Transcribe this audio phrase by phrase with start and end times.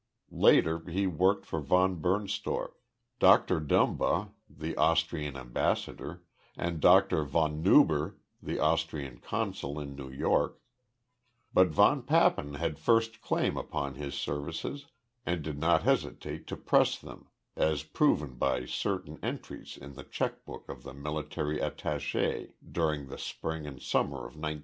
[0.33, 2.71] Later, he worked for von Bernstorff;
[3.19, 6.23] Doctor Dumba, the Austrian ambassador;
[6.57, 10.59] and Doctor von Nuber, the Austrian consul in New York
[11.53, 14.87] but von Papen had first claim upon his services
[15.23, 20.67] and did not hesitate to press them, as proven by certain entries in the checkbook
[20.67, 24.59] of the military attaché during the spring and summer of 1915.